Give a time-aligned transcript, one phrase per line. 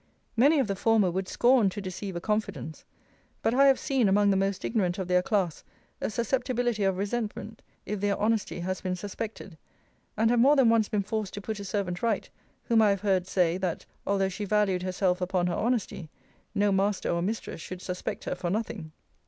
[0.35, 2.85] Many of the former would scorn to deceive a confidence.
[3.43, 5.63] But I have seen, among the most ignorant of their class,
[6.01, 9.59] a susceptibility of resentment, if their honesty has been suspected:
[10.17, 12.27] and have more than once been forced to put a servant right,
[12.63, 16.09] whom I have heard say, that, although she valued herself upon her honesty,
[16.55, 18.93] no master or mistress should suspect her for nothing.